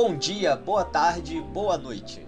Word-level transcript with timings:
Bom 0.00 0.16
dia, 0.16 0.54
boa 0.54 0.84
tarde, 0.84 1.40
boa 1.52 1.76
noite. 1.76 2.24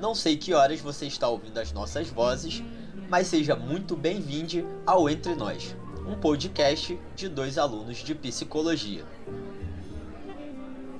Não 0.00 0.14
sei 0.14 0.34
que 0.34 0.54
horas 0.54 0.80
você 0.80 1.04
está 1.04 1.28
ouvindo 1.28 1.58
as 1.58 1.70
nossas 1.70 2.08
vozes, 2.08 2.64
mas 3.10 3.26
seja 3.26 3.54
muito 3.54 3.94
bem-vindo 3.94 4.66
ao 4.86 5.10
Entre 5.10 5.34
Nós, 5.34 5.76
um 6.08 6.14
podcast 6.14 6.98
de 7.14 7.28
dois 7.28 7.58
alunos 7.58 7.98
de 7.98 8.14
psicologia. 8.14 9.04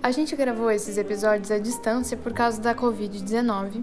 A 0.03 0.11
gente 0.11 0.37
gravou 0.37 0.71
esses 0.71 0.99
episódios 0.99 1.51
à 1.51 1.59
distância 1.59 2.15
por 2.15 2.35
causa 2.35 2.61
da 2.61 2.75
Covid-19. 2.75 3.83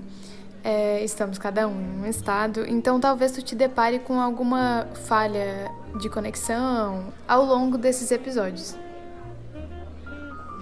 É, 0.64 1.04
estamos 1.04 1.39
cada 1.39 1.68
um 1.68 1.82
em 1.82 2.02
um 2.02 2.05
estado, 2.05 2.64
então 2.68 3.00
talvez 3.00 3.32
tu 3.32 3.41
te 3.41 3.55
depare 3.55 3.98
com 3.98 4.21
alguma 4.21 4.88
falha 5.07 5.71
de 6.00 6.07
conexão 6.07 7.11
ao 7.27 7.43
longo 7.43 7.76
desses 7.76 8.12
episódios. 8.12 8.77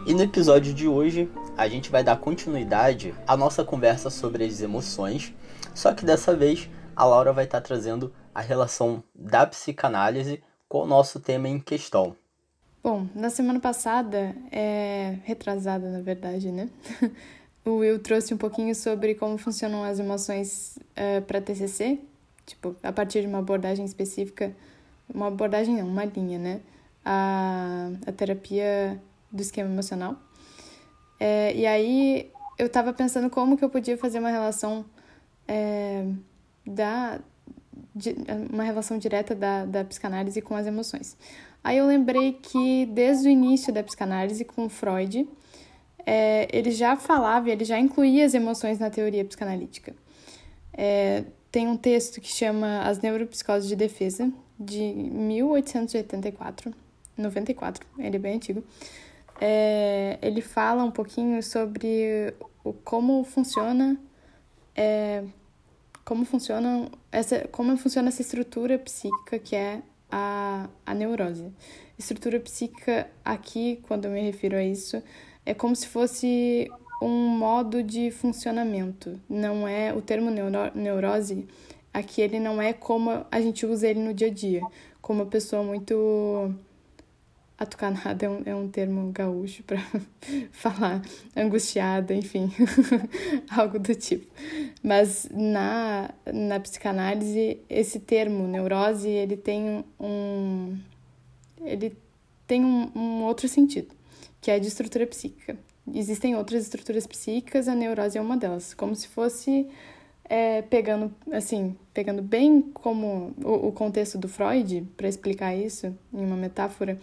E 0.06 0.14
no 0.14 0.24
episódio 0.24 0.74
de 0.74 0.88
hoje, 0.88 1.30
a 1.58 1.68
gente 1.68 1.90
vai 1.90 2.04
dar 2.04 2.18
continuidade 2.18 3.16
à 3.26 3.36
nossa 3.36 3.64
conversa 3.64 4.12
sobre 4.12 4.46
as 4.46 4.62
emoções, 4.62 5.34
só 5.74 5.92
que 5.92 6.06
dessa 6.06 6.36
vez 6.36 6.70
a 6.96 7.04
Laura 7.04 7.34
vai 7.34 7.46
estar 7.46 7.62
trazendo 7.62 8.14
a 8.34 8.42
relação 8.42 9.04
da 9.16 9.46
psicanálise 9.48 10.44
com 10.70 10.84
o 10.84 10.88
nosso 10.88 11.20
tema 11.20 11.50
em 11.50 11.60
questão. 11.60 12.16
Bom, 12.84 13.08
na 13.16 13.32
semana 13.32 13.60
passada, 13.60 14.36
é... 14.52 15.18
retrasada 15.24 15.90
na 15.90 16.00
verdade, 16.00 16.52
né? 16.52 16.70
o 17.66 17.78
Will 17.78 18.00
trouxe 18.00 18.34
um 18.34 18.38
pouquinho 18.38 18.76
sobre 18.76 19.16
como 19.16 19.38
funcionam 19.40 19.84
as 19.84 20.00
emoções 20.00 20.78
uh, 20.92 21.22
para 21.24 21.42
TCC, 21.42 22.00
tipo, 22.46 22.76
a 22.84 22.92
partir 22.92 23.22
de 23.22 23.28
uma 23.28 23.40
abordagem 23.40 23.84
específica, 23.84 24.56
uma 25.12 25.28
abordagem 25.28 25.76
não, 25.76 25.88
uma 25.88 26.06
linha, 26.06 26.38
né? 26.38 26.62
A, 27.04 27.90
a 28.06 28.12
terapia 28.12 29.02
do 29.31 29.42
esquema 29.42 29.70
emocional. 29.70 30.16
É, 31.20 31.54
e 31.56 31.66
aí 31.66 32.32
eu 32.58 32.68
estava 32.68 32.94
pensando 32.94 33.30
como 33.30 33.58
que 33.58 33.64
eu 33.64 33.70
podia 33.70 33.98
fazer 33.98 34.20
uma 34.20 34.30
relação 34.30 34.86
é, 35.48 36.06
da 36.66 37.20
de, 37.94 38.16
uma 38.52 38.64
relação 38.64 38.98
direta 38.98 39.34
da, 39.34 39.66
da 39.66 39.84
psicanálise 39.84 40.42
com 40.42 40.56
as 40.56 40.68
emoções. 40.68 41.18
Aí 41.64 41.78
eu 41.78 41.88
lembrei 41.88 42.34
que 42.34 42.86
desde 42.86 43.28
o 43.28 43.32
início 43.32 43.74
da 43.74 43.84
psicanálise 43.84 44.46
com 44.46 44.70
Freud, 44.70 45.28
é, 46.06 46.48
ele 46.52 46.72
já 46.72 46.96
falava, 46.96 47.50
ele 47.50 47.66
já 47.66 47.78
incluía 47.80 48.26
as 48.26 48.34
emoções 48.34 48.80
na 48.80 48.90
teoria 48.90 49.26
psicanalítica. 49.26 49.94
É, 50.74 51.24
tem 51.52 51.68
um 51.68 51.76
texto 51.76 52.22
que 52.22 52.30
chama 52.30 52.81
As 52.81 53.00
Neuropsicoses 53.02 53.68
de 53.68 53.76
Defesa, 53.76 54.31
de 54.59 54.80
1884, 54.80 56.74
94, 57.18 57.86
ele 58.00 58.16
é 58.16 58.20
bem 58.20 58.36
antigo, 58.36 58.64
é, 59.40 60.18
ele 60.22 60.42
fala 60.42 60.84
um 60.84 60.92
pouquinho 60.92 61.42
sobre 61.42 62.34
o, 62.64 62.74
como 62.74 63.24
funciona 63.24 63.98
é, 64.76 65.24
como 66.04 66.24
funciona 66.26 66.90
essa 67.12 67.48
como 67.50 67.76
funciona 67.78 68.10
essa 68.10 68.22
estrutura 68.22 68.78
psíquica 68.80 69.40
que 69.40 69.56
é 69.56 69.82
a, 70.12 70.70
a 70.86 70.94
neurose. 70.94 71.52
Estrutura 71.98 72.40
psíquica 72.40 73.10
aqui, 73.26 73.80
quando 73.88 74.06
eu 74.06 74.12
me 74.12 74.22
refiro 74.22 74.56
a 74.56 74.64
isso, 74.64 75.02
é 75.46 75.54
como 75.54 75.76
se 75.76 75.88
fosse 75.88 76.70
um 77.02 77.28
modo 77.28 77.84
de 77.84 78.12
funcionamento. 78.12 79.20
Não 79.30 79.68
é 79.68 79.94
o 79.94 80.02
termo 80.02 80.30
neuro, 80.30 80.72
neurose 80.76 81.48
aqui 81.94 82.22
ele 82.22 82.40
não 82.40 82.62
é 82.62 82.74
como 82.74 83.26
a 83.32 83.42
gente 83.42 83.66
usa 83.66 83.88
ele 83.88 84.00
no 84.00 84.14
dia 84.14 84.28
a 84.28 84.32
dia, 84.32 84.62
como 85.02 85.24
uma 85.24 85.30
pessoa 85.30 85.64
muito 85.64 86.54
Atucanada 87.59 88.23
é 88.23 88.30
um, 88.30 88.41
é 88.45 88.55
um 88.55 88.67
termo 88.67 89.11
gaúcho 89.11 89.63
para 89.63 89.80
falar 90.52 91.02
angustiada, 91.36 92.13
enfim, 92.13 92.52
algo 93.50 93.79
do 93.79 93.95
tipo. 93.95 94.31
Mas 94.84 95.28
na, 95.31 96.12
na 96.31 96.59
psicanálise, 96.59 97.59
esse 97.67 98.00
termo, 98.00 98.47
neurose, 98.47 99.09
ele 99.09 99.35
tem 99.35 99.84
um, 100.00 100.78
ele 101.63 101.97
tem 102.46 102.63
um, 102.63 102.91
um 102.96 103.23
outro 103.23 103.47
sentido, 103.47 103.94
que 104.40 104.51
é 104.51 104.59
de 104.59 104.67
estrutura 104.67 105.07
psíquica. 105.07 105.57
Existem 105.94 106.35
outras 106.35 106.63
estruturas 106.63 107.07
psíquicas, 107.07 107.67
a 107.67 107.73
neurose 107.73 108.17
é 108.17 108.22
uma 108.22 108.38
delas, 108.38 108.73
como 108.73 108.94
se 108.96 109.07
fosse 109.07 109.67
é, 110.29 110.62
pegando, 110.62 111.13
assim, 111.31 111.75
pegando 111.94 112.22
bem 112.22 112.62
como 112.73 113.34
o, 113.44 113.67
o 113.69 113.72
contexto 113.72 114.17
do 114.17 114.28
Freud, 114.28 114.85
para 114.96 115.07
explicar 115.07 115.56
isso 115.56 115.88
em 116.13 116.25
uma 116.25 116.35
metáfora, 116.35 117.00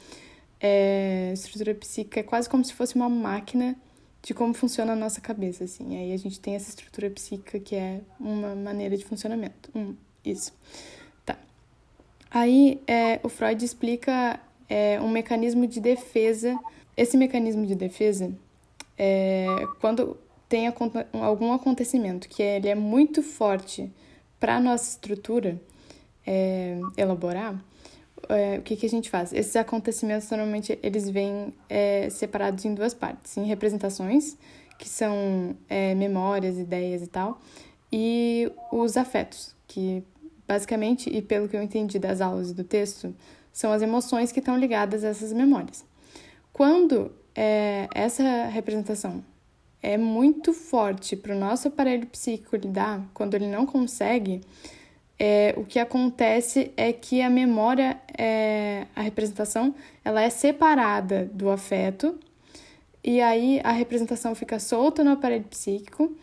é, 0.67 1.31
estrutura 1.35 1.75
psíquica 1.75 2.21
é 2.21 2.23
quase 2.23 2.49
como 2.49 2.65
se 2.65 2.73
fosse 2.73 2.95
uma 2.95 3.07
máquina 3.07 3.77
de 4.23 4.33
como 4.33 4.55
funciona 4.55 4.95
a 4.95 4.97
nossa 4.97 5.21
cabeça, 5.21 5.65
assim. 5.65 5.99
Aí 5.99 6.11
a 6.11 6.17
gente 6.17 6.41
tem 6.41 6.55
essa 6.55 6.71
estrutura 6.71 7.11
psíquica 7.11 7.61
que 7.61 7.77
é 7.77 8.01
uma 8.19 8.55
maneira 8.55 8.97
de 8.97 9.05
funcionamento. 9.05 9.71
Hum, 9.75 9.95
isso. 10.25 10.55
Tá. 11.27 11.37
Aí 12.31 12.81
é, 12.87 13.21
o 13.23 13.29
Freud 13.29 13.63
explica 13.63 14.41
é, 14.67 14.99
um 15.03 15.11
mecanismo 15.11 15.67
de 15.67 15.81
defesa. 15.81 16.59
Esse 16.97 17.19
mecanismo 17.19 17.67
de 17.67 17.75
defesa 17.75 18.35
é 18.97 19.47
quando 19.83 20.17
tem 20.49 20.73
algum 21.13 21.53
acontecimento 21.53 22.27
que 22.27 22.43
ele 22.43 22.69
é 22.69 22.75
muito 22.75 23.23
forte 23.23 23.93
para 24.41 24.57
a 24.57 24.61
nossa 24.61 24.89
estrutura 24.89 25.61
é, 26.27 26.81
elaborar, 26.97 27.63
é, 28.29 28.59
o 28.59 28.63
que, 28.63 28.77
que 28.77 28.87
a 28.87 28.89
gente 28.89 29.11
faz? 29.11 29.33
Esses 29.33 29.57
acontecimentos 29.57 30.29
normalmente 30.31 30.79
eles 30.83 31.09
vêm 31.09 31.55
é, 31.69 32.09
separados 32.11 32.65
em 32.65 32.75
duas 32.75 32.95
partes, 32.95 33.37
em 33.37 33.45
representações, 33.45 34.37
que 34.79 34.89
são 34.89 35.57
é, 35.69 35.95
memórias, 35.95 36.59
ideias 36.59 37.03
e 37.03 37.07
tal, 37.07 37.41
e 37.93 38.51
os 38.73 38.97
afetos, 38.97 39.55
que 39.67 40.03
basicamente, 40.47 41.09
e 41.09 41.23
pelo 41.23 41.49
que 41.49 41.57
eu 41.57 41.63
entendi 41.63 41.99
das 41.99 42.21
aulas 42.21 42.51
e 42.51 42.55
do 42.55 42.65
texto, 42.65 43.15
são 43.53 43.73
as 43.73 43.83
emoções 43.83 44.33
que 44.33 44.41
estão 44.41 44.59
ligadas 44.59 45.05
a 45.05 45.09
essas 45.09 45.33
memórias. 45.33 45.85
Quando 46.53 47.13
é, 47.35 47.89
essa 47.95 48.47
representação 48.47 49.25
é 49.83 49.97
muito 49.97 50.53
forte 50.53 51.15
para 51.15 51.35
o 51.35 51.39
nosso 51.39 51.69
aparelho 51.69 52.07
psíquico 52.07 52.57
lidar, 52.57 53.07
quando 53.13 53.35
ele 53.35 53.47
não 53.47 53.67
consegue, 53.67 54.41
é, 55.19 55.55
o 55.57 55.65
que 55.65 55.79
acontece 55.79 56.73
é 56.77 56.93
que 56.93 57.23
a 57.23 57.31
memória, 57.31 58.01
é, 58.19 58.87
a 58.95 59.03
representação, 59.03 59.75
ela 60.05 60.23
é 60.23 60.31
separada 60.31 61.31
do 61.33 61.51
afeto, 61.51 62.19
e 63.03 63.21
aí 63.21 63.61
a 63.63 63.73
representação 63.73 64.35
fica 64.35 64.59
solta 64.59 65.05
no 65.05 65.13
aparelho 65.13 65.45
psíquico, 65.45 66.17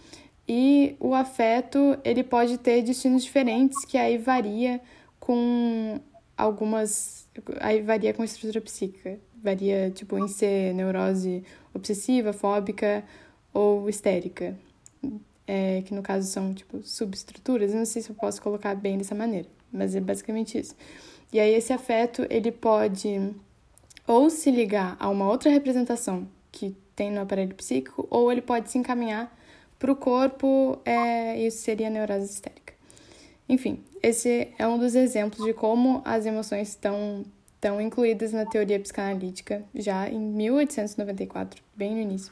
e 0.47 0.95
o 0.99 1.13
afeto 1.13 1.97
ele 2.03 2.23
pode 2.23 2.57
ter 2.57 2.81
destinos 2.81 3.23
diferentes, 3.23 3.85
que 3.85 3.97
aí 3.97 4.17
varia 4.17 4.81
com 5.19 5.99
algumas. 6.35 7.29
Aí 7.59 7.81
varia 7.81 8.13
com 8.13 8.21
a 8.21 8.25
estrutura 8.25 8.59
psíquica. 8.59 9.19
Varia, 9.41 9.89
tipo, 9.91 10.17
em 10.17 10.27
ser 10.27 10.73
neurose 10.73 11.43
obsessiva, 11.73 12.33
fóbica 12.33 13.03
ou 13.53 13.89
histérica 13.89 14.55
é, 15.53 15.81
que 15.81 15.93
no 15.93 16.01
caso 16.01 16.29
são 16.29 16.53
tipo 16.53 16.81
subestruturas, 16.81 17.73
eu 17.73 17.79
não 17.79 17.85
sei 17.85 18.01
se 18.01 18.09
eu 18.09 18.15
posso 18.15 18.41
colocar 18.41 18.73
bem 18.73 18.97
dessa 18.97 19.13
maneira, 19.13 19.49
mas 19.69 19.93
é 19.93 19.99
basicamente 19.99 20.57
isso. 20.57 20.73
E 21.33 21.41
aí 21.41 21.53
esse 21.53 21.73
afeto 21.73 22.25
ele 22.29 22.53
pode 22.53 23.35
ou 24.07 24.29
se 24.29 24.49
ligar 24.49 24.95
a 24.97 25.09
uma 25.09 25.29
outra 25.29 25.51
representação 25.51 26.25
que 26.53 26.73
tem 26.95 27.11
no 27.11 27.19
aparelho 27.19 27.53
psíquico, 27.53 28.07
ou 28.09 28.31
ele 28.31 28.41
pode 28.41 28.71
se 28.71 28.77
encaminhar 28.77 29.37
para 29.77 29.91
o 29.91 29.95
corpo, 29.95 30.79
é, 30.85 31.37
isso 31.45 31.63
seria 31.63 31.89
neurose 31.89 32.31
histérica. 32.31 32.73
Enfim, 33.49 33.83
esse 34.01 34.53
é 34.57 34.65
um 34.65 34.79
dos 34.79 34.95
exemplos 34.95 35.45
de 35.45 35.53
como 35.53 36.01
as 36.05 36.25
emoções 36.25 36.69
estão, 36.69 37.25
estão 37.55 37.81
incluídas 37.81 38.31
na 38.31 38.45
teoria 38.45 38.79
psicanalítica 38.79 39.65
já 39.75 40.09
em 40.09 40.19
1894, 40.19 41.61
bem 41.75 41.93
no 41.93 41.99
início. 41.99 42.31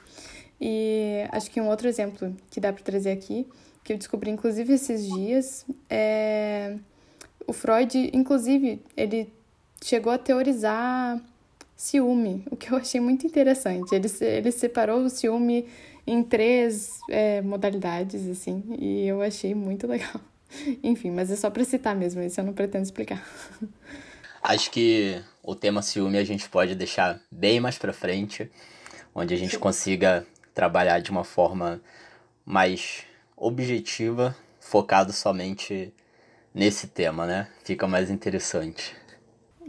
E 0.60 1.26
acho 1.32 1.50
que 1.50 1.62
um 1.62 1.68
outro 1.68 1.88
exemplo 1.88 2.36
que 2.50 2.60
dá 2.60 2.74
para 2.74 2.84
trazer 2.84 3.12
aqui, 3.12 3.48
que 3.84 3.94
eu 3.94 3.98
descobri 3.98 4.30
inclusive 4.30 4.74
esses 4.74 5.08
dias, 5.08 5.66
é 5.90 6.76
o 7.50 7.54
Freud, 7.54 8.12
inclusive, 8.14 8.80
ele 8.96 9.34
chegou 9.84 10.14
a 10.14 10.18
teorizar 10.18 11.20
ciúme, 11.76 12.44
o 12.52 12.56
que 12.56 12.72
eu 12.72 12.78
achei 12.78 13.02
muito 13.02 13.26
interessante. 13.26 13.94
Ele, 13.96 14.08
ele 14.22 14.52
separou 14.52 15.04
o 15.04 15.10
ciúme 15.10 15.68
em 16.06 16.22
três 16.22 17.00
é, 17.10 17.42
modalidades, 17.42 18.28
assim, 18.28 18.64
e 18.78 19.08
eu 19.08 19.22
achei 19.22 19.56
muito 19.56 19.88
legal. 19.88 20.22
Enfim, 20.84 21.10
mas 21.12 21.32
é 21.32 21.36
só 21.36 21.50
para 21.50 21.64
citar 21.64 21.96
mesmo, 21.96 22.22
isso 22.22 22.40
eu 22.40 22.46
não 22.46 22.54
pretendo 22.54 22.84
explicar. 22.84 23.28
Acho 24.44 24.70
que 24.72 25.22
o 25.44 25.56
tema 25.56 25.82
ciúme 25.82 26.18
a 26.18 26.24
gente 26.24 26.48
pode 26.50 26.76
deixar 26.76 27.20
bem 27.32 27.60
mais 27.60 27.78
para 27.78 27.94
frente, 27.94 28.50
onde 29.14 29.34
a 29.34 29.38
gente 29.38 29.58
consiga 29.58 30.26
trabalhar 30.60 31.00
de 31.00 31.10
uma 31.10 31.24
forma 31.24 31.80
mais 32.46 33.04
objetiva, 33.38 34.36
focado 34.60 35.14
somente 35.14 35.94
nesse 36.54 36.88
tema, 36.88 37.26
né? 37.26 37.48
Fica 37.64 37.88
mais 37.88 38.10
interessante. 38.10 38.94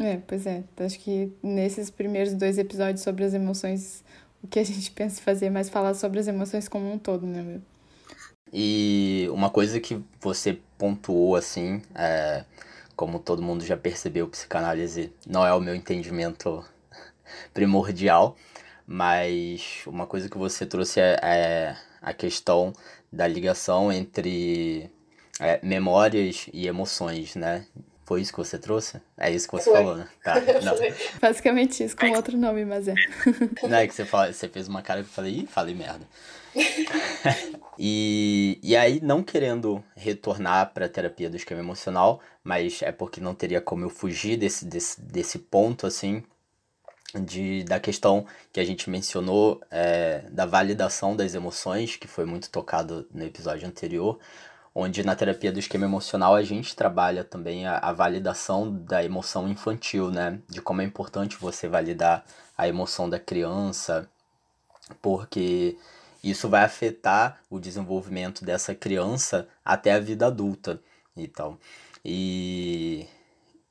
É, 0.01 0.17
pois 0.27 0.47
é. 0.49 0.65
Acho 0.79 0.99
que 0.99 1.33
nesses 1.41 1.91
primeiros 1.91 2.35
dois 2.35 2.59
episódios 2.59 3.03
sobre 3.03 3.23
as 3.23 3.35
emoções, 3.35 4.03
o 4.43 4.49
que 4.49 4.59
a 4.59 4.65
gente 4.65 4.91
pensa 4.91 5.23
fazer, 5.23 5.49
mas 5.49 5.69
falar 5.69 5.95
sobre 5.95 6.19
as 6.19 6.27
emoções 6.27 6.67
como 6.67 6.93
um 6.93 6.99
todo, 6.99 7.25
né, 7.25 7.41
meu? 7.41 7.63
E 8.53 9.29
uma 9.31 9.49
coisa 9.49 9.79
que 9.79 10.03
você 10.21 10.59
pontuou, 10.77 11.37
assim, 11.37 11.83
é, 11.95 12.45
como 12.97 13.21
todo 13.21 13.41
mundo 13.41 13.65
já 13.65 13.77
percebeu, 13.77 14.27
psicanálise 14.27 15.13
não 15.25 15.47
é 15.47 15.55
o 15.55 15.61
meu 15.61 15.77
entendimento 15.77 16.65
primordial, 17.55 18.37
mas 18.93 19.83
uma 19.87 20.05
coisa 20.05 20.29
que 20.29 20.37
você 20.37 20.67
trouxe 20.67 20.99
é, 20.99 21.17
é 21.23 21.77
a 22.03 22.13
questão 22.13 22.73
da 23.13 23.25
ligação 23.25 23.93
entre 23.93 24.91
é, 25.39 25.61
memórias 25.63 26.49
e 26.53 26.67
emoções, 26.67 27.37
né? 27.37 27.65
Foi 28.05 28.21
isso 28.21 28.33
que 28.33 28.39
você 28.39 28.59
trouxe? 28.59 29.01
É 29.17 29.31
isso 29.31 29.47
que 29.47 29.53
você 29.53 29.71
Foi. 29.71 29.75
falou, 29.75 29.97
né? 29.97 30.09
Tá. 30.25 30.35
Não. 30.65 30.75
Basicamente 31.21 31.85
isso, 31.85 31.97
com 31.97 32.11
outro 32.17 32.37
nome, 32.37 32.65
mas 32.65 32.89
é. 32.89 32.95
Não 33.63 33.77
é 33.77 33.87
que 33.87 33.95
você, 33.95 34.05
fala, 34.05 34.33
você 34.33 34.49
fez 34.49 34.67
uma 34.67 34.83
cara 34.83 35.05
que 35.05 35.09
eu 35.09 35.13
falei, 35.13 35.35
ih, 35.35 35.47
falei 35.47 35.73
merda. 35.73 36.05
e, 37.79 38.59
e 38.61 38.75
aí, 38.75 39.01
não 39.01 39.23
querendo 39.23 39.85
retornar 39.95 40.75
para 40.75 40.87
a 40.87 40.89
terapia 40.89 41.31
do 41.31 41.37
esquema 41.37 41.61
emocional, 41.61 42.21
mas 42.43 42.83
é 42.83 42.91
porque 42.91 43.21
não 43.21 43.37
teria 43.37 43.61
como 43.61 43.85
eu 43.85 43.89
fugir 43.89 44.37
desse, 44.37 44.65
desse, 44.65 45.01
desse 45.01 45.39
ponto, 45.39 45.87
assim, 45.87 46.25
de, 47.15 47.65
da 47.65 47.81
questão 47.81 48.27
que 48.53 48.61
a 48.61 48.65
gente 48.65 48.89
mencionou 48.89 49.61
é, 49.71 50.25
da 50.31 50.47
validação 50.47 51.17
das 51.17 51.35
emoções, 51.35 51.97
que 51.97 52.07
foi 52.07 52.25
muito 52.25 52.51
tocado 52.51 53.07
no 53.13 53.25
episódio 53.25 53.67
anterior, 53.67 54.19
onde 54.75 55.05
na 55.05 55.17
terapia 55.17 55.51
do 55.51 55.59
esquema 55.59 55.85
emocional 55.85 56.35
a 56.35 56.43
gente 56.43 56.77
trabalha 56.77 57.25
também 57.25 57.67
a, 57.67 57.79
a, 57.79 57.93
validação 57.93 58.73
da 58.73 59.05
emoção 59.05 59.49
infantil, 59.49 60.11
né? 60.11 60.39
De 60.49 60.63
como 60.63 60.83
é 60.83 60.85
importante 60.85 61.37
você 61.37 61.67
validar 61.69 62.25
a 62.57 62.69
emoção 62.69 63.11
da 63.11 63.19
criança, 63.19 64.09
porque 65.03 65.77
isso 66.23 66.49
vai 66.49 66.65
afetar 66.65 67.41
o 67.51 67.59
desenvolvimento 67.59 68.45
dessa 68.45 68.75
criança 68.75 69.49
até 69.65 69.93
a 69.93 70.01
vida 70.01 70.27
adulta. 70.27 70.81
Então, 71.17 71.59
e, 72.05 73.07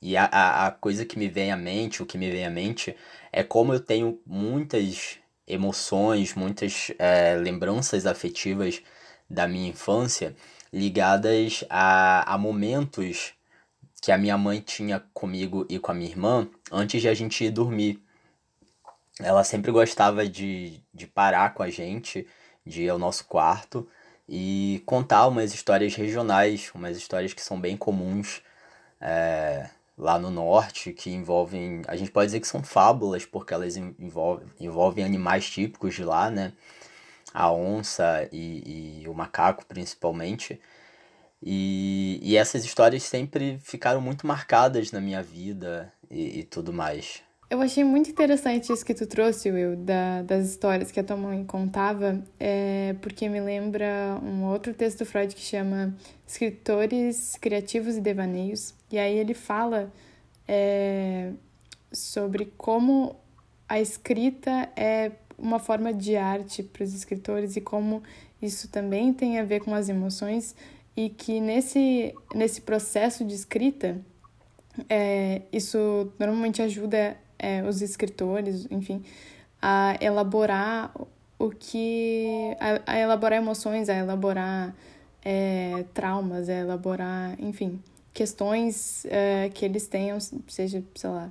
e 0.02 0.16
a, 0.16 0.66
a 0.66 0.70
coisa 0.70 1.04
que 1.04 1.18
me 1.18 1.28
vem 1.28 1.52
à 1.52 1.56
mente, 1.56 2.02
o 2.02 2.06
que 2.06 2.16
me 2.16 2.30
vem 2.30 2.46
à 2.46 2.50
mente, 2.50 2.96
é 3.32 3.42
como 3.42 3.74
eu 3.74 3.80
tenho 3.80 4.20
muitas 4.26 5.18
emoções, 5.46 6.34
muitas 6.34 6.90
é, 6.98 7.34
lembranças 7.36 8.06
afetivas 8.06 8.82
da 9.28 9.46
minha 9.46 9.68
infância 9.68 10.34
ligadas 10.72 11.64
a, 11.68 12.34
a 12.34 12.38
momentos 12.38 13.34
que 14.00 14.12
a 14.12 14.18
minha 14.18 14.38
mãe 14.38 14.60
tinha 14.60 15.00
comigo 15.12 15.66
e 15.68 15.78
com 15.78 15.92
a 15.92 15.94
minha 15.94 16.08
irmã 16.08 16.48
antes 16.72 17.02
de 17.02 17.08
a 17.08 17.14
gente 17.14 17.44
ir 17.44 17.50
dormir. 17.50 18.02
Ela 19.20 19.44
sempre 19.44 19.70
gostava 19.70 20.26
de, 20.26 20.80
de 20.94 21.06
parar 21.06 21.52
com 21.52 21.62
a 21.62 21.68
gente, 21.68 22.26
de 22.64 22.84
ir 22.84 22.88
ao 22.88 22.98
nosso 22.98 23.24
quarto 23.26 23.86
e 24.26 24.82
contar 24.86 25.26
umas 25.26 25.52
histórias 25.52 25.94
regionais, 25.94 26.70
umas 26.74 26.96
histórias 26.96 27.34
que 27.34 27.42
são 27.42 27.60
bem 27.60 27.76
comuns 27.76 28.40
é, 29.00 29.68
lá 30.00 30.18
no 30.18 30.30
norte, 30.30 30.92
que 30.92 31.10
envolvem. 31.10 31.82
A 31.86 31.96
gente 31.96 32.10
pode 32.10 32.26
dizer 32.26 32.40
que 32.40 32.48
são 32.48 32.62
fábulas, 32.62 33.24
porque 33.26 33.54
elas 33.54 33.76
envolvem, 33.76 34.48
envolvem 34.58 35.04
animais 35.04 35.48
típicos 35.48 35.94
de 35.94 36.04
lá, 36.04 36.30
né? 36.30 36.52
a 37.32 37.50
onça 37.50 38.28
e, 38.32 39.02
e 39.02 39.08
o 39.08 39.14
macaco 39.14 39.64
principalmente. 39.66 40.60
E, 41.42 42.20
e 42.22 42.36
essas 42.36 42.64
histórias 42.64 43.02
sempre 43.02 43.58
ficaram 43.62 44.00
muito 44.00 44.26
marcadas 44.26 44.92
na 44.92 45.00
minha 45.00 45.22
vida 45.22 45.92
e, 46.10 46.40
e 46.40 46.44
tudo 46.44 46.72
mais. 46.72 47.22
Eu 47.50 47.60
achei 47.60 47.82
muito 47.82 48.08
interessante 48.08 48.72
isso 48.72 48.86
que 48.86 48.94
tu 48.94 49.04
trouxe, 49.08 49.50
Will, 49.50 49.74
da, 49.74 50.22
das 50.22 50.48
histórias 50.50 50.92
que 50.92 51.00
a 51.00 51.02
tua 51.02 51.16
mãe 51.16 51.44
contava, 51.44 52.22
é, 52.38 52.94
porque 53.02 53.28
me 53.28 53.40
lembra 53.40 54.16
um 54.22 54.44
outro 54.44 54.72
texto 54.72 55.00
do 55.00 55.04
Freud 55.04 55.34
que 55.34 55.40
chama 55.40 55.92
Escritores 56.24 57.36
Criativos 57.40 57.96
e 57.96 58.00
Devaneios. 58.00 58.72
E 58.88 59.00
aí 59.00 59.18
ele 59.18 59.34
fala 59.34 59.92
é, 60.46 61.32
sobre 61.92 62.52
como 62.56 63.16
a 63.68 63.80
escrita 63.80 64.70
é 64.76 65.10
uma 65.36 65.58
forma 65.58 65.92
de 65.92 66.14
arte 66.16 66.62
para 66.62 66.84
os 66.84 66.94
escritores 66.94 67.56
e 67.56 67.60
como 67.60 68.00
isso 68.40 68.68
também 68.68 69.12
tem 69.12 69.40
a 69.40 69.44
ver 69.44 69.58
com 69.58 69.74
as 69.74 69.88
emoções 69.88 70.54
e 70.96 71.08
que 71.08 71.40
nesse, 71.40 72.14
nesse 72.32 72.60
processo 72.60 73.24
de 73.24 73.34
escrita 73.34 74.00
é, 74.88 75.42
isso 75.52 76.12
normalmente 76.16 76.62
ajuda 76.62 77.16
é, 77.40 77.62
os 77.62 77.80
escritores, 77.80 78.66
enfim, 78.70 79.02
a 79.60 79.96
elaborar 80.00 80.92
o 81.38 81.50
que. 81.50 82.54
a, 82.60 82.92
a 82.92 82.98
elaborar 82.98 83.38
emoções, 83.40 83.88
a 83.88 83.94
elaborar 83.94 84.74
é, 85.24 85.84
traumas, 85.94 86.48
a 86.50 86.54
elaborar, 86.54 87.34
enfim, 87.40 87.82
questões 88.12 89.06
é, 89.06 89.48
que 89.48 89.64
eles 89.64 89.86
tenham, 89.88 90.18
seja, 90.20 90.84
sei 90.94 91.10
lá, 91.10 91.30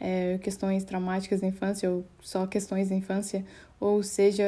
é, 0.00 0.38
questões 0.38 0.84
traumáticas 0.84 1.40
da 1.40 1.46
infância 1.46 1.90
ou 1.90 2.04
só 2.20 2.46
questões 2.46 2.88
da 2.88 2.96
infância, 2.96 3.44
ou 3.78 4.02
seja, 4.02 4.44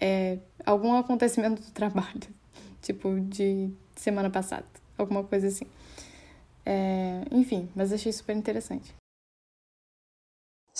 é, 0.00 0.38
algum 0.64 0.94
acontecimento 0.96 1.60
do 1.60 1.70
trabalho, 1.72 2.22
tipo 2.80 3.20
de 3.20 3.70
semana 3.96 4.30
passada, 4.30 4.64
alguma 4.96 5.22
coisa 5.24 5.48
assim. 5.48 5.66
É, 6.64 7.22
enfim, 7.30 7.68
mas 7.74 7.92
achei 7.92 8.12
super 8.12 8.34
interessante. 8.34 9.01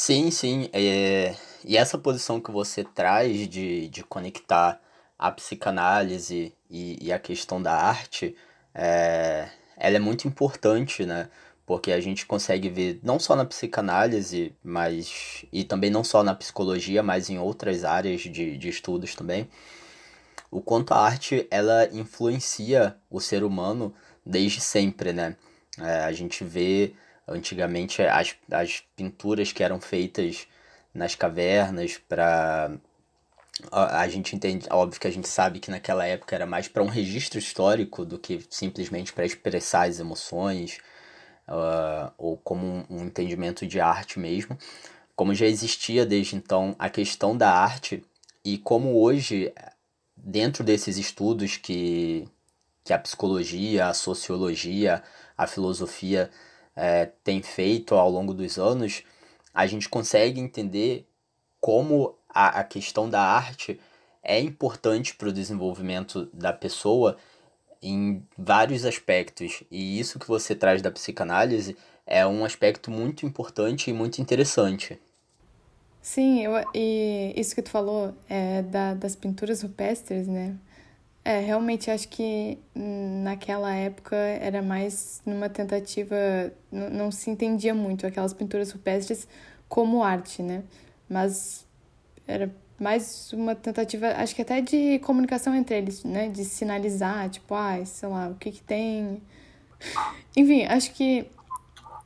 Sim, 0.04 0.32
sim. 0.32 0.68
É... 0.72 1.36
E 1.64 1.76
essa 1.76 1.96
posição 1.96 2.40
que 2.40 2.50
você 2.50 2.82
traz 2.82 3.48
de, 3.48 3.86
de 3.86 4.02
conectar 4.02 4.80
a 5.16 5.30
psicanálise 5.30 6.52
e, 6.68 6.98
e 7.00 7.12
a 7.12 7.20
questão 7.20 7.62
da 7.62 7.72
arte, 7.72 8.34
é... 8.74 9.48
ela 9.76 9.96
é 9.96 10.00
muito 10.00 10.26
importante, 10.26 11.06
né? 11.06 11.30
porque 11.64 11.92
a 11.92 12.00
gente 12.00 12.26
consegue 12.26 12.68
ver 12.68 12.98
não 13.04 13.20
só 13.20 13.36
na 13.36 13.44
psicanálise, 13.44 14.52
mas 14.64 15.44
e 15.52 15.62
também 15.62 15.88
não 15.88 16.02
só 16.02 16.24
na 16.24 16.34
psicologia, 16.34 17.00
mas 17.00 17.30
em 17.30 17.38
outras 17.38 17.84
áreas 17.84 18.22
de, 18.22 18.58
de 18.58 18.68
estudos 18.68 19.14
também, 19.14 19.48
o 20.50 20.60
quanto 20.60 20.92
a 20.94 20.98
arte 20.98 21.46
ela 21.48 21.88
influencia 21.92 22.96
o 23.08 23.20
ser 23.20 23.44
humano 23.44 23.94
desde 24.26 24.60
sempre, 24.60 25.12
né? 25.12 25.36
É, 25.78 26.00
a 26.00 26.12
gente 26.12 26.42
vê 26.42 26.92
antigamente 27.32 28.02
as, 28.02 28.34
as 28.50 28.82
pinturas 28.96 29.52
que 29.52 29.62
eram 29.62 29.80
feitas 29.80 30.46
nas 30.94 31.14
cavernas 31.14 31.98
para 31.98 32.70
a 33.70 34.08
gente 34.08 34.34
entende, 34.34 34.66
óbvio 34.70 34.98
que 34.98 35.06
a 35.06 35.12
gente 35.12 35.28
sabe 35.28 35.60
que 35.60 35.70
naquela 35.70 36.06
época 36.06 36.34
era 36.34 36.46
mais 36.46 36.68
para 36.68 36.82
um 36.82 36.88
registro 36.88 37.38
histórico 37.38 38.04
do 38.04 38.18
que 38.18 38.44
simplesmente 38.50 39.12
para 39.12 39.26
expressar 39.26 39.88
as 39.88 40.00
emoções 40.00 40.78
uh, 41.48 42.10
ou 42.16 42.36
como 42.38 42.66
um, 42.66 42.84
um 42.88 43.04
entendimento 43.04 43.66
de 43.66 43.78
arte 43.78 44.18
mesmo, 44.18 44.56
como 45.14 45.34
já 45.34 45.46
existia 45.46 46.06
desde 46.06 46.34
então 46.34 46.74
a 46.78 46.88
questão 46.88 47.36
da 47.36 47.50
arte 47.50 48.02
e 48.44 48.58
como 48.58 49.00
hoje, 49.00 49.52
dentro 50.16 50.64
desses 50.64 50.96
estudos 50.96 51.56
que, 51.56 52.26
que 52.82 52.92
a 52.92 52.98
psicologia, 52.98 53.86
a 53.86 53.94
sociologia, 53.94 55.02
a 55.36 55.46
filosofia 55.46 56.30
é, 56.76 57.06
tem 57.22 57.42
feito 57.42 57.94
ao 57.94 58.10
longo 58.10 58.32
dos 58.32 58.58
anos, 58.58 59.02
a 59.52 59.66
gente 59.66 59.88
consegue 59.88 60.40
entender 60.40 61.06
como 61.60 62.14
a, 62.28 62.60
a 62.60 62.64
questão 62.64 63.08
da 63.08 63.20
arte 63.20 63.78
é 64.22 64.40
importante 64.40 65.14
para 65.14 65.28
o 65.28 65.32
desenvolvimento 65.32 66.28
da 66.32 66.52
pessoa 66.52 67.16
em 67.82 68.24
vários 68.38 68.84
aspectos. 68.84 69.62
E 69.70 69.98
isso 69.98 70.18
que 70.18 70.28
você 70.28 70.54
traz 70.54 70.80
da 70.80 70.90
psicanálise 70.90 71.76
é 72.06 72.26
um 72.26 72.44
aspecto 72.44 72.90
muito 72.90 73.26
importante 73.26 73.90
e 73.90 73.92
muito 73.92 74.20
interessante. 74.20 74.98
Sim, 76.00 76.44
eu, 76.44 76.52
e 76.74 77.32
isso 77.36 77.54
que 77.54 77.62
tu 77.62 77.70
falou 77.70 78.14
é, 78.28 78.62
da, 78.62 78.94
das 78.94 79.14
pinturas 79.14 79.62
rupestres, 79.62 80.26
né? 80.26 80.56
É, 81.24 81.38
realmente 81.38 81.88
acho 81.88 82.08
que 82.08 82.58
naquela 82.74 83.72
época 83.72 84.16
era 84.16 84.60
mais 84.60 85.22
numa 85.24 85.48
tentativa, 85.48 86.16
não, 86.70 87.12
se 87.12 87.30
entendia 87.30 87.72
muito 87.72 88.04
aquelas 88.06 88.34
pinturas 88.34 88.72
rupestres 88.72 89.28
como 89.68 90.02
arte, 90.02 90.42
né? 90.42 90.64
Mas 91.08 91.64
era 92.26 92.52
mais 92.78 93.32
uma 93.32 93.54
tentativa, 93.54 94.08
acho 94.16 94.34
que 94.34 94.42
até 94.42 94.60
de 94.60 94.98
comunicação 95.00 95.54
entre 95.54 95.76
eles, 95.78 96.02
né? 96.02 96.28
De 96.28 96.44
sinalizar, 96.44 97.30
tipo, 97.30 97.54
ah, 97.54 97.84
sei 97.84 98.08
lá, 98.08 98.28
o 98.28 98.34
que 98.34 98.50
que 98.50 98.62
tem. 98.62 99.22
Enfim, 100.36 100.64
acho 100.64 100.92
que 100.92 101.26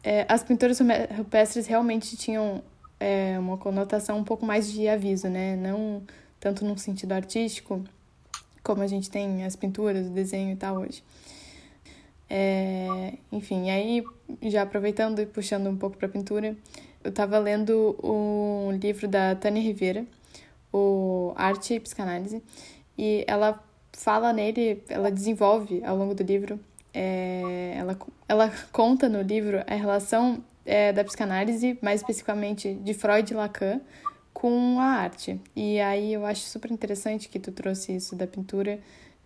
é, 0.04 0.26
as 0.28 0.42
pinturas 0.42 0.78
rupestres 1.16 1.66
realmente 1.66 2.16
tinham 2.18 2.62
é, 3.00 3.38
uma 3.38 3.56
conotação 3.56 4.18
um 4.18 4.24
pouco 4.24 4.44
mais 4.44 4.70
de 4.70 4.86
aviso, 4.88 5.28
né? 5.28 5.56
Não 5.56 6.02
tanto 6.38 6.64
num 6.64 6.76
sentido 6.76 7.12
artístico, 7.12 7.82
como 8.66 8.82
a 8.82 8.86
gente 8.88 9.08
tem 9.08 9.44
as 9.44 9.54
pinturas, 9.54 10.08
o 10.08 10.10
desenho 10.10 10.52
e 10.52 10.56
tal 10.56 10.78
hoje. 10.78 11.04
É, 12.28 13.12
enfim, 13.30 13.70
aí 13.70 14.04
já 14.42 14.62
aproveitando 14.62 15.20
e 15.20 15.26
puxando 15.26 15.68
um 15.68 15.76
pouco 15.76 15.96
para 15.96 16.08
pintura, 16.08 16.56
eu 17.04 17.10
estava 17.10 17.38
lendo 17.38 17.96
um 18.02 18.72
livro 18.72 19.06
da 19.06 19.36
Tânia 19.36 19.62
Rivera, 19.62 20.04
o 20.72 21.32
Arte 21.36 21.74
e 21.74 21.80
Psicanálise, 21.80 22.42
e 22.98 23.24
ela 23.28 23.64
fala 23.92 24.32
nele, 24.32 24.82
ela 24.88 25.12
desenvolve 25.12 25.84
ao 25.84 25.96
longo 25.96 26.12
do 26.12 26.24
livro, 26.24 26.58
é, 26.92 27.74
ela, 27.76 27.96
ela 28.28 28.52
conta 28.72 29.08
no 29.08 29.22
livro 29.22 29.62
a 29.64 29.74
relação 29.76 30.42
é, 30.64 30.92
da 30.92 31.04
psicanálise, 31.04 31.78
mais 31.80 32.00
especificamente 32.00 32.74
de 32.74 32.92
Freud 32.94 33.32
e 33.32 33.36
Lacan, 33.36 33.80
com 34.36 34.78
a 34.78 34.84
arte. 34.84 35.40
E 35.56 35.80
aí 35.80 36.12
eu 36.12 36.26
acho 36.26 36.42
super 36.42 36.70
interessante 36.70 37.26
que 37.26 37.38
tu 37.38 37.50
trouxe 37.50 37.96
isso 37.96 38.14
da 38.14 38.26
pintura. 38.26 38.78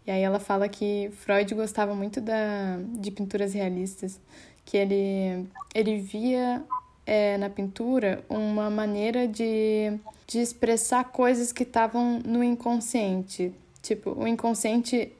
E 0.06 0.10
aí 0.10 0.22
ela 0.22 0.38
fala 0.38 0.68
que 0.68 1.10
Freud 1.16 1.52
gostava 1.52 1.96
muito 1.96 2.20
da, 2.20 2.78
de 2.94 3.10
pinturas 3.10 3.52
realistas, 3.52 4.20
que 4.64 4.76
ele, 4.76 5.48
ele 5.74 5.98
via 5.98 6.62
é, 7.04 7.36
na 7.38 7.50
pintura 7.50 8.24
uma 8.28 8.70
maneira 8.70 9.26
de, 9.26 9.98
de 10.28 10.38
expressar 10.38 11.02
coisas 11.10 11.52
que 11.52 11.64
estavam 11.64 12.20
no 12.24 12.44
inconsciente. 12.44 13.52
Tipo, 13.82 14.12
o 14.12 14.28
inconsciente 14.28 15.12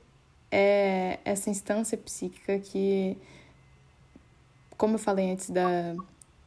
é 0.53 1.19
essa 1.25 1.51
instância 1.51 1.99
psíquica 1.99 2.61
que, 2.61 3.19
como 4.79 4.95
eu 4.95 4.99
falei 5.01 5.33
antes 5.33 5.51
da, 5.51 5.97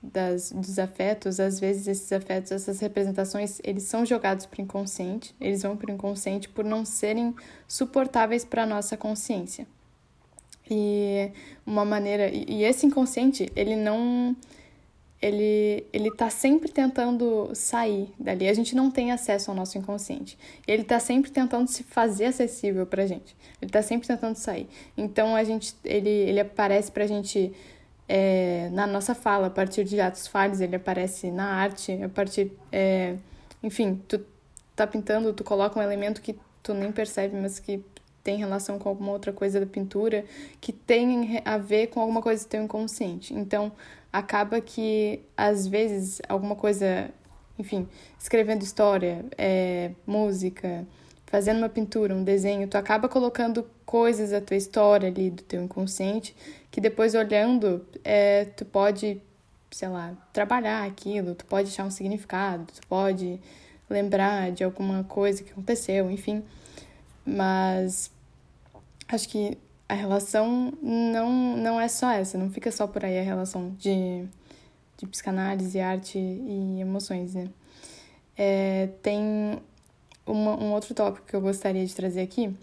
das, 0.04 0.52
dos 0.52 0.78
afetos, 0.78 1.40
às 1.40 1.62
vezes 1.62 1.88
esses 1.88 2.12
afetos, 2.12 2.52
essas 2.52 2.82
representações, 2.82 3.62
eles 3.64 3.84
são 3.84 4.06
jogados 4.06 4.46
para 4.46 4.60
o 4.60 4.64
inconsciente, 4.64 5.34
eles 5.40 5.64
vão 5.64 5.78
para 5.78 5.90
o 5.90 5.94
inconsciente 5.94 6.50
por 6.50 6.66
não 6.66 6.84
serem 6.84 7.34
suportáveis 7.66 8.44
para 8.44 8.64
a 8.64 8.66
nossa 8.66 8.98
consciência. 8.98 9.66
E 10.70 11.32
uma 11.66 11.86
maneira. 11.86 12.30
E 12.30 12.64
esse 12.64 12.86
inconsciente, 12.86 13.50
ele 13.56 13.76
não 13.76 14.36
ele 15.22 15.86
ele 15.94 16.10
está 16.10 16.30
sempre 16.30 16.70
tentando 16.70 17.50
sair 17.54 18.10
dali. 18.20 18.48
A 18.48 18.54
gente 18.54 18.76
não 18.76 18.90
tem 18.92 19.12
acesso 19.12 19.52
ao 19.52 19.56
nosso 19.56 19.78
inconsciente. 19.78 20.38
Ele 20.68 20.82
está 20.82 21.00
sempre 21.00 21.32
tentando 21.32 21.68
se 21.70 21.84
fazer 21.84 22.26
acessível 22.26 22.86
para 22.86 23.04
a 23.04 23.08
gente. 23.08 23.36
Ele 23.62 23.70
está 23.70 23.82
sempre 23.82 24.08
tentando 24.08 24.36
sair. 24.36 24.68
Então 24.98 25.36
a 25.36 25.44
gente 25.44 25.76
ele 25.84 26.10
ele 26.10 26.40
aparece 26.40 26.92
para 26.92 27.04
a 27.04 27.08
gente 27.08 27.54
é, 28.08 28.70
na 28.72 28.86
nossa 28.86 29.16
fala 29.16 29.48
a 29.48 29.50
partir 29.50 29.84
de 29.84 30.00
atos 30.00 30.28
falhos. 30.28 30.62
Ele 30.62 30.76
aparece 30.76 31.32
na 31.32 31.46
arte 31.54 31.92
a 32.04 32.10
partir 32.10 32.52
é, 32.72 33.16
enfim 33.62 34.02
tu 34.08 34.20
tá 34.76 34.86
pintando 34.88 35.34
tu 35.34 35.44
coloca 35.44 35.80
um 35.80 35.84
elemento 35.84 36.22
que 36.22 36.38
tu 36.62 36.74
nem 36.74 36.92
percebe 36.92 37.36
mas 37.36 37.60
que 37.60 37.84
tem 38.24 38.38
relação 38.38 38.80
com 38.80 38.90
alguma 38.90 39.12
outra 39.12 39.34
coisa 39.34 39.60
da 39.60 39.66
pintura 39.66 40.26
que 40.62 40.72
tem 40.72 41.42
a 41.44 41.58
ver 41.58 41.88
com 41.88 42.00
alguma 42.00 42.22
coisa 42.22 42.44
do 42.46 42.48
teu 42.48 42.64
inconsciente. 42.64 43.34
Então, 43.34 43.72
acaba 44.12 44.62
que, 44.62 45.20
às 45.36 45.68
vezes, 45.68 46.22
alguma 46.30 46.56
coisa, 46.56 47.10
enfim, 47.60 47.88
escrevendo 48.18 48.64
história, 48.64 49.26
é, 49.38 49.92
música, 50.08 50.88
fazendo 51.34 51.58
uma 51.58 51.68
pintura, 51.68 52.14
um 52.14 52.24
desenho, 52.24 52.68
tu 52.68 52.78
acaba 52.78 53.10
colocando 53.10 53.68
coisas 53.88 54.30
da 54.30 54.40
tua 54.40 54.56
história 54.56 55.10
ali, 55.10 55.32
do 55.32 55.42
teu 55.42 55.64
inconsciente, 55.64 56.36
que 56.70 56.80
depois 56.80 57.16
olhando, 57.16 57.84
é, 58.04 58.46
tu 58.46 58.64
pode, 58.64 59.20
sei 59.72 59.88
lá, 59.88 60.14
trabalhar 60.32 60.86
aquilo, 60.86 61.34
tu 61.34 61.44
pode 61.46 61.70
achar 61.70 61.86
um 61.86 61.90
significado, 61.90 62.68
tu 62.72 62.86
pode 62.88 63.40
lembrar 63.90 64.52
de 64.52 64.64
alguma 64.64 65.04
coisa 65.06 65.42
que 65.42 65.52
aconteceu, 65.52 66.12
enfim. 66.12 66.44
Mas 67.26 68.12
acho 69.08 69.28
que 69.28 69.58
a 69.90 69.96
relação 69.96 70.72
não, 70.84 71.58
não 71.58 71.82
é 71.82 71.88
só 71.88 72.12
essa, 72.12 72.38
não 72.38 72.52
fica 72.52 72.72
só 72.72 72.86
por 72.86 73.04
aí 73.04 73.18
a 73.18 73.24
relação 73.24 73.72
de, 73.80 74.24
de 74.98 75.08
psicanálise, 75.08 75.80
arte 75.80 76.20
e 76.20 76.80
emoções, 76.80 77.34
né? 77.34 77.50
É, 78.38 78.90
tem 79.02 79.60
uma, 80.26 80.56
um 80.62 80.72
outro 80.74 80.94
tópico 80.94 81.26
que 81.26 81.36
eu 81.36 81.42
gostaria 81.42 81.86
de 81.86 81.94
trazer 81.94 82.22
aqui, 82.22 82.56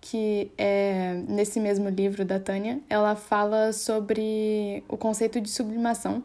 que 0.00 0.50
é 0.56 1.14
nesse 1.28 1.60
mesmo 1.60 1.88
livro 1.88 2.24
da 2.24 2.40
Tânia, 2.40 2.80
ela 2.88 3.14
fala 3.14 3.72
sobre 3.72 4.82
o 4.88 4.96
conceito 4.96 5.40
de 5.40 5.50
sublimação, 5.50 6.22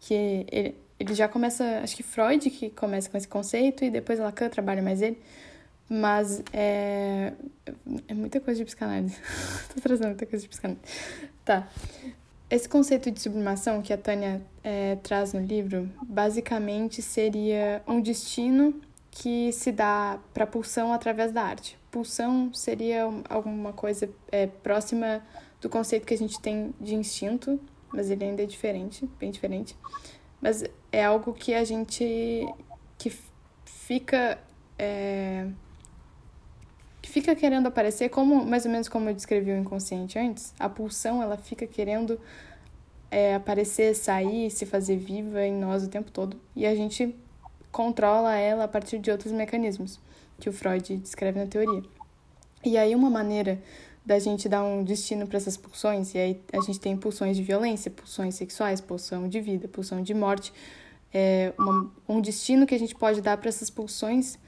que 0.00 0.46
ele, 0.50 0.74
ele 0.98 1.14
já 1.14 1.28
começa, 1.28 1.80
acho 1.82 1.94
que 1.94 2.02
Freud 2.02 2.50
que 2.50 2.70
começa 2.70 3.08
com 3.08 3.16
esse 3.16 3.28
conceito 3.28 3.84
e 3.84 3.90
depois 3.90 4.18
Lacan 4.18 4.48
trabalha 4.48 4.82
mais 4.82 5.00
ele, 5.02 5.18
mas 5.88 6.42
é, 6.52 7.32
é 8.08 8.14
muita 8.14 8.40
coisa 8.40 8.58
de 8.58 8.64
psicanálise. 8.64 9.16
Tô 9.74 9.80
trazendo 9.80 10.08
muita 10.08 10.26
coisa 10.26 10.42
de 10.42 10.48
psicanálise. 10.48 10.82
Tá. 11.44 11.68
Esse 12.48 12.68
conceito 12.68 13.10
de 13.10 13.20
sublimação 13.20 13.80
que 13.80 13.92
a 13.92 13.98
Tânia 13.98 14.42
é, 14.62 14.96
traz 14.96 15.32
no 15.32 15.40
livro, 15.40 15.88
basicamente 16.02 17.00
seria 17.00 17.82
um 17.86 18.00
destino 18.00 18.74
que 19.12 19.52
se 19.52 19.70
dá 19.70 20.18
para 20.32 20.46
pulsão 20.46 20.92
através 20.92 21.30
da 21.32 21.42
arte. 21.42 21.78
Pulsão 21.90 22.52
seria 22.54 23.04
alguma 23.28 23.72
coisa 23.72 24.08
é, 24.32 24.46
próxima 24.46 25.22
do 25.60 25.68
conceito 25.68 26.06
que 26.06 26.14
a 26.14 26.18
gente 26.18 26.40
tem 26.40 26.74
de 26.80 26.94
instinto, 26.94 27.60
mas 27.92 28.10
ele 28.10 28.24
ainda 28.24 28.42
é 28.42 28.46
diferente, 28.46 29.08
bem 29.20 29.30
diferente. 29.30 29.76
Mas 30.40 30.64
é 30.90 31.04
algo 31.04 31.34
que 31.34 31.54
a 31.54 31.62
gente 31.62 32.46
que 32.96 33.12
fica 33.66 34.38
é, 34.78 35.46
que 37.02 37.10
fica 37.10 37.34
querendo 37.36 37.66
aparecer 37.66 38.08
como 38.08 38.46
mais 38.46 38.64
ou 38.64 38.70
menos 38.70 38.88
como 38.88 39.10
eu 39.10 39.14
descrevi 39.14 39.52
o 39.52 39.58
inconsciente 39.58 40.18
antes. 40.18 40.54
A 40.58 40.70
pulsão 40.70 41.22
ela 41.22 41.36
fica 41.36 41.66
querendo 41.66 42.18
é, 43.10 43.34
aparecer, 43.34 43.94
sair, 43.94 44.50
se 44.50 44.64
fazer 44.64 44.96
viva 44.96 45.44
em 45.44 45.52
nós 45.52 45.84
o 45.84 45.88
tempo 45.88 46.10
todo 46.10 46.40
e 46.56 46.64
a 46.64 46.74
gente 46.74 47.14
controla 47.72 48.36
ela 48.36 48.64
a 48.64 48.68
partir 48.68 48.98
de 48.98 49.10
outros 49.10 49.32
mecanismos 49.32 49.98
que 50.38 50.48
o 50.48 50.52
Freud 50.52 50.96
descreve 50.98 51.40
na 51.40 51.46
teoria. 51.46 51.82
E 52.64 52.78
aí 52.78 52.94
uma 52.94 53.10
maneira 53.10 53.60
da 54.04 54.18
gente 54.18 54.48
dar 54.48 54.62
um 54.62 54.84
destino 54.84 55.26
para 55.26 55.36
essas 55.36 55.56
pulsões, 55.56 56.14
e 56.14 56.18
aí 56.18 56.40
a 56.52 56.60
gente 56.60 56.78
tem 56.78 56.96
pulsões 56.96 57.36
de 57.36 57.42
violência, 57.42 57.90
pulsões 57.90 58.34
sexuais, 58.34 58.80
pulsão 58.80 59.28
de 59.28 59.40
vida, 59.40 59.66
pulsão 59.68 60.02
de 60.02 60.12
morte. 60.12 60.52
É, 61.14 61.52
uma, 61.58 61.90
um 62.08 62.20
destino 62.20 62.66
que 62.66 62.74
a 62.74 62.78
gente 62.78 62.94
pode 62.94 63.20
dar 63.20 63.36
para 63.36 63.48
essas 63.48 63.70
pulsões 63.70 64.38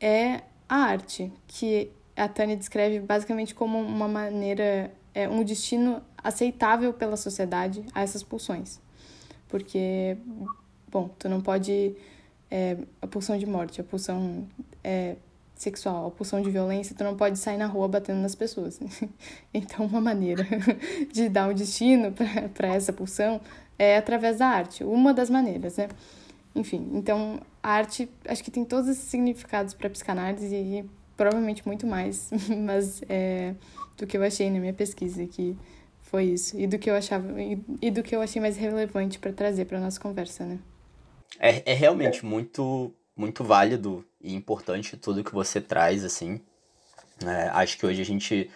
é 0.00 0.42
a 0.68 0.76
arte, 0.76 1.32
que 1.46 1.90
a 2.16 2.28
Tânia 2.28 2.56
descreve 2.56 3.00
basicamente 3.00 3.54
como 3.54 3.78
uma 3.78 4.06
maneira, 4.06 4.92
é, 5.14 5.28
um 5.28 5.42
destino 5.42 6.02
aceitável 6.22 6.92
pela 6.92 7.16
sociedade 7.16 7.84
a 7.94 8.02
essas 8.02 8.22
pulsões. 8.22 8.80
Porque, 9.48 10.16
bom, 10.90 11.10
tu 11.18 11.28
não 11.28 11.40
pode. 11.40 11.94
É, 12.54 12.76
a 13.00 13.06
pulsão 13.06 13.38
de 13.38 13.46
morte, 13.46 13.80
a 13.80 13.84
pulsão 13.84 14.46
é, 14.84 15.16
sexual, 15.54 16.08
a 16.08 16.10
pulsão 16.10 16.42
de 16.42 16.50
violência, 16.50 16.94
tu 16.94 17.02
não 17.02 17.16
pode 17.16 17.38
sair 17.38 17.56
na 17.56 17.64
rua 17.64 17.88
batendo 17.88 18.20
nas 18.20 18.34
pessoas. 18.34 18.78
então, 19.54 19.86
uma 19.86 20.02
maneira 20.02 20.46
de 21.10 21.30
dar 21.30 21.48
um 21.48 21.54
destino 21.54 22.12
para 22.52 22.68
essa 22.68 22.92
pulsão 22.92 23.40
é 23.78 23.96
através 23.96 24.36
da 24.36 24.48
arte. 24.48 24.84
Uma 24.84 25.14
das 25.14 25.30
maneiras, 25.30 25.78
né? 25.78 25.88
Enfim, 26.54 26.90
então 26.92 27.40
a 27.62 27.70
arte 27.70 28.06
acho 28.28 28.44
que 28.44 28.50
tem 28.50 28.66
todos 28.66 28.86
esses 28.90 29.04
significados 29.04 29.72
para 29.72 29.88
psicanálise 29.88 30.54
e 30.54 30.84
provavelmente 31.16 31.66
muito 31.66 31.86
mais, 31.86 32.30
mas 32.66 33.02
é, 33.08 33.54
do 33.96 34.06
que 34.06 34.18
eu 34.18 34.22
achei 34.22 34.50
na 34.50 34.60
minha 34.60 34.74
pesquisa 34.74 35.26
que 35.26 35.56
foi 36.02 36.24
isso 36.24 36.58
e 36.60 36.66
do 36.66 36.78
que 36.78 36.90
eu 36.90 36.94
achava 36.94 37.40
e, 37.40 37.58
e 37.80 37.90
do 37.90 38.02
que 38.02 38.14
eu 38.14 38.20
achei 38.20 38.42
mais 38.42 38.58
relevante 38.58 39.18
para 39.18 39.32
trazer 39.32 39.64
para 39.64 39.80
nossa 39.80 39.98
conversa, 39.98 40.44
né? 40.44 40.58
É, 41.38 41.72
é 41.72 41.74
realmente 41.74 42.24
muito 42.24 42.92
muito 43.14 43.44
válido 43.44 44.04
e 44.20 44.34
importante 44.34 44.96
tudo 44.96 45.22
que 45.24 45.34
você 45.34 45.60
traz 45.60 46.04
assim. 46.04 46.40
É, 47.24 47.48
acho 47.50 47.78
que 47.78 47.86
hoje 47.86 48.00
a 48.00 48.04
gente 48.04 48.50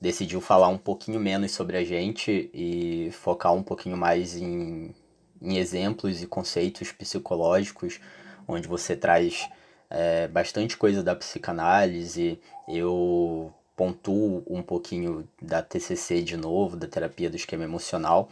decidiu 0.00 0.40
falar 0.40 0.68
um 0.68 0.78
pouquinho 0.78 1.20
menos 1.20 1.52
sobre 1.52 1.76
a 1.76 1.84
gente 1.84 2.50
e 2.52 3.10
focar 3.12 3.54
um 3.54 3.62
pouquinho 3.62 3.96
mais 3.96 4.36
em 4.36 4.94
em 5.42 5.58
exemplos 5.58 6.22
e 6.22 6.26
conceitos 6.26 6.90
psicológicos, 6.90 8.00
onde 8.48 8.66
você 8.66 8.96
traz 8.96 9.48
é, 9.90 10.26
bastante 10.28 10.76
coisa 10.76 11.02
da 11.02 11.14
psicanálise. 11.14 12.40
Eu 12.66 13.52
pontuo 13.76 14.42
um 14.48 14.62
pouquinho 14.62 15.28
da 15.40 15.62
TCC 15.62 16.22
de 16.22 16.36
novo, 16.36 16.76
da 16.76 16.86
terapia 16.88 17.28
do 17.28 17.36
esquema 17.36 17.64
emocional. 17.64 18.30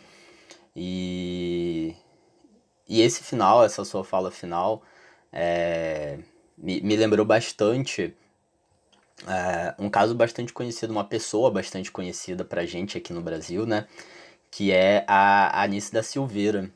E, 0.74 1.94
e 2.88 3.00
esse 3.00 3.22
final, 3.22 3.64
essa 3.64 3.84
sua 3.84 4.04
fala 4.04 4.30
final, 4.30 4.82
é, 5.32 6.18
me, 6.56 6.80
me 6.80 6.96
lembrou 6.96 7.24
bastante 7.24 8.14
é, 9.26 9.74
um 9.78 9.88
caso 9.88 10.14
bastante 10.14 10.52
conhecido, 10.52 10.90
uma 10.92 11.04
pessoa 11.04 11.50
bastante 11.50 11.90
conhecida 11.90 12.44
pra 12.44 12.66
gente 12.66 12.98
aqui 12.98 13.12
no 13.12 13.20
Brasil, 13.20 13.66
né? 13.66 13.86
Que 14.50 14.72
é 14.72 15.04
a 15.06 15.62
Anice 15.62 15.92
da 15.92 16.02
Silveira. 16.02 16.70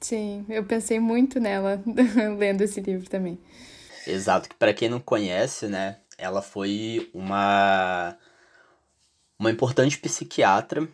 Sim, 0.00 0.44
eu 0.48 0.64
pensei 0.64 1.00
muito 1.00 1.40
nela 1.40 1.82
lendo 2.38 2.62
esse 2.62 2.80
livro 2.80 3.08
também. 3.08 3.38
Exato, 4.06 4.48
que 4.48 4.54
para 4.54 4.74
quem 4.74 4.88
não 4.88 5.00
conhece, 5.00 5.66
né, 5.66 5.96
ela 6.18 6.42
foi 6.42 7.10
uma 7.14 8.16
uma 9.38 9.50
importante 9.50 9.98
psiquiatra 9.98 10.86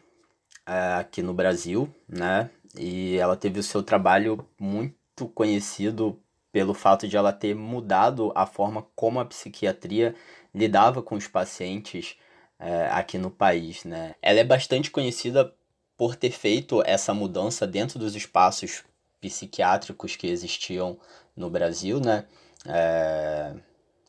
é, 0.66 0.94
aqui 0.94 1.22
no 1.22 1.34
Brasil, 1.34 1.92
né? 2.08 2.50
E 2.76 3.16
ela 3.16 3.36
teve 3.36 3.60
o 3.60 3.62
seu 3.62 3.82
trabalho 3.82 4.46
muito 4.58 5.28
conhecido 5.34 6.20
pelo 6.52 6.74
fato 6.74 7.06
de 7.06 7.16
ela 7.16 7.32
ter 7.32 7.54
mudado 7.54 8.32
a 8.34 8.46
forma 8.46 8.86
como 8.94 9.20
a 9.20 9.24
psiquiatria 9.24 10.14
lidava 10.54 11.02
com 11.02 11.14
os 11.14 11.28
pacientes 11.28 12.16
é, 12.58 12.88
aqui 12.90 13.18
no 13.18 13.30
país, 13.30 13.84
né? 13.84 14.14
Ela 14.20 14.40
é 14.40 14.44
bastante 14.44 14.90
conhecida 14.90 15.54
por 15.96 16.16
ter 16.16 16.30
feito 16.30 16.82
essa 16.84 17.14
mudança 17.14 17.66
dentro 17.66 17.98
dos 17.98 18.14
espaços 18.14 18.82
psiquiátricos 19.20 20.16
que 20.16 20.26
existiam 20.26 20.98
no 21.36 21.50
Brasil, 21.50 22.00
né? 22.00 22.26
É, 22.66 23.54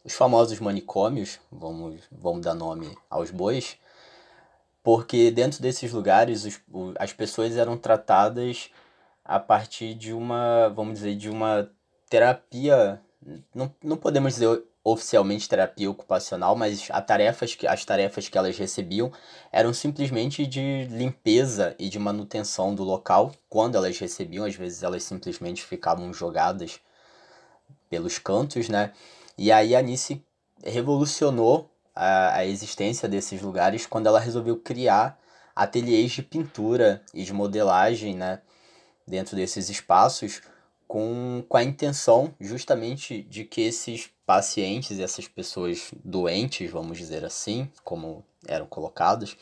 os 0.03 0.13
famosos 0.13 0.60
manicômios, 0.60 1.39
vamos, 1.51 2.01
vamos 2.12 2.41
dar 2.41 2.56
nome 2.56 2.98
aos 3.10 3.30
bois, 3.30 3.77
porque 4.83 5.31
dentro 5.31 5.61
desses 5.61 5.91
lugares 5.91 6.45
os, 6.45 6.61
as 6.97 7.13
pessoas 7.13 7.55
eram 7.55 7.77
tratadas 7.77 8.69
a 9.23 9.39
partir 9.39 9.93
de 9.93 10.13
uma, 10.13 10.69
vamos 10.69 10.95
dizer, 10.95 11.15
de 11.15 11.29
uma 11.29 11.69
terapia, 12.09 13.01
não, 13.53 13.73
não 13.83 13.97
podemos 13.97 14.33
dizer 14.33 14.63
oficialmente 14.83 15.47
terapia 15.47 15.89
ocupacional, 15.89 16.55
mas 16.55 16.88
a 16.89 17.01
tarefas, 17.01 17.55
as 17.67 17.85
tarefas 17.85 18.27
que 18.27 18.38
elas 18.38 18.57
recebiam 18.57 19.11
eram 19.51 19.73
simplesmente 19.73 20.45
de 20.47 20.88
limpeza 20.89 21.75
e 21.77 21.88
de 21.88 22.00
manutenção 22.00 22.73
do 22.73 22.83
local. 22.83 23.31
Quando 23.47 23.75
elas 23.75 23.97
recebiam, 24.00 24.43
às 24.43 24.55
vezes 24.55 24.81
elas 24.81 25.03
simplesmente 25.03 25.63
ficavam 25.63 26.11
jogadas 26.11 26.79
pelos 27.89 28.17
cantos, 28.17 28.69
né? 28.69 28.91
E 29.38 29.51
aí 29.51 29.75
a 29.75 29.81
Nice 29.81 30.23
revolucionou 30.63 31.69
a, 31.95 32.38
a 32.38 32.45
existência 32.45 33.07
desses 33.07 33.41
lugares 33.41 33.86
quando 33.86 34.07
ela 34.07 34.19
resolveu 34.19 34.57
criar 34.57 35.19
ateliês 35.55 36.12
de 36.12 36.24
pintura 36.24 37.03
e 37.13 37.24
de 37.24 37.33
modelagem, 37.33 38.15
né? 38.15 38.41
Dentro 39.07 39.36
desses 39.36 39.69
espaços, 39.69 40.41
com, 40.88 41.43
com 41.48 41.57
a 41.57 41.63
intenção 41.63 42.33
justamente 42.39 43.21
de 43.24 43.43
que 43.43 43.62
esses 43.62 44.10
pacientes, 44.25 45.00
essas 45.00 45.27
pessoas 45.27 45.91
doentes, 46.03 46.69
vamos 46.71 46.98
dizer 46.98 47.25
assim, 47.25 47.69
como 47.83 48.24
eram 48.48 48.65
colocados, 48.65 49.38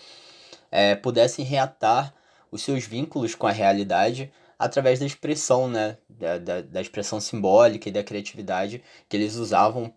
é, 0.72 0.96
pudessem 0.96 1.46
reatar 1.46 2.14
os 2.52 2.64
seus 2.64 2.86
vínculos 2.86 3.36
com 3.36 3.48
a 3.48 3.52
realidade 3.52 4.32
através 4.58 5.00
da 5.00 5.06
expressão, 5.06 5.68
né? 5.68 5.98
Da, 6.10 6.38
da, 6.38 6.62
da 6.62 6.82
expressão 6.82 7.20
simbólica 7.20 7.90
e 7.90 7.92
da 7.92 8.04
criatividade 8.04 8.84
que 9.08 9.16
eles 9.16 9.36
usavam 9.36 9.94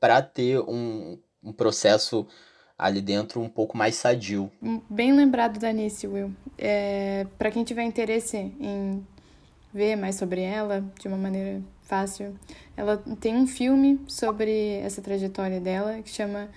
para 0.00 0.22
ter 0.22 0.60
um, 0.60 1.18
um 1.42 1.52
processo 1.52 2.26
ali 2.78 3.00
dentro 3.00 3.40
um 3.40 3.48
pouco 3.48 3.76
mais 3.76 3.96
sadio. 3.96 4.50
Bem 4.88 5.12
lembrado 5.12 5.58
da 5.58 5.72
Nice, 5.72 6.06
Will. 6.06 6.32
É, 6.56 7.26
para 7.36 7.50
quem 7.50 7.64
tiver 7.64 7.82
interesse 7.82 8.36
em 8.36 9.04
ver 9.72 9.96
mais 9.96 10.14
sobre 10.14 10.42
ela 10.42 10.84
de 10.98 11.08
uma 11.08 11.16
maneira 11.16 11.60
fácil, 11.82 12.38
ela 12.76 13.02
tem 13.20 13.34
um 13.36 13.46
filme 13.46 14.00
sobre 14.06 14.76
essa 14.78 15.02
trajetória 15.02 15.60
dela 15.60 16.00
que 16.02 16.10
chama 16.10 16.48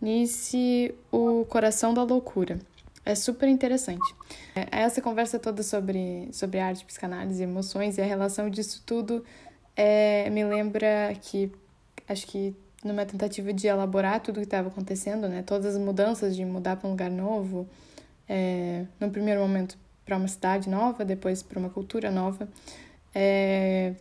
Nice, 0.00 0.94
o 1.12 1.44
Coração 1.44 1.94
da 1.94 2.02
Loucura. 2.02 2.58
É 3.04 3.14
super 3.14 3.48
interessante. 3.48 4.14
É, 4.54 4.82
essa 4.82 5.00
conversa 5.00 5.38
toda 5.38 5.62
sobre, 5.62 6.28
sobre 6.32 6.58
arte, 6.58 6.84
psicanálise, 6.84 7.42
emoções 7.42 7.96
e 7.96 8.00
a 8.00 8.04
relação 8.04 8.50
disso 8.50 8.82
tudo 8.84 9.24
é, 9.76 10.28
me 10.30 10.44
lembra 10.44 11.14
que 11.20 11.50
acho 12.08 12.26
que 12.26 12.54
numa 12.84 13.04
tentativa 13.04 13.52
de 13.52 13.66
elaborar 13.66 14.20
tudo 14.20 14.36
o 14.36 14.40
que 14.40 14.46
estava 14.46 14.68
acontecendo, 14.68 15.28
né? 15.28 15.42
Todas 15.42 15.76
as 15.76 15.80
mudanças 15.80 16.34
de 16.34 16.44
mudar 16.44 16.76
para 16.76 16.88
um 16.88 16.92
lugar 16.92 17.10
novo, 17.10 17.68
é, 18.28 18.84
no 18.98 19.10
primeiro 19.10 19.40
momento 19.40 19.76
para 20.04 20.16
uma 20.16 20.28
cidade 20.28 20.68
nova, 20.68 21.04
depois 21.04 21.42
para 21.42 21.58
uma 21.58 21.68
cultura 21.68 22.10
nova. 22.10 22.48
É, 23.14 23.94